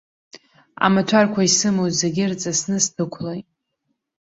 Амаҭәарқәа 0.85 1.41
исымоу 1.47 1.89
зегьы 1.99 2.23
рҵысны 2.31 2.77
сдәықәлоит. 2.83 3.47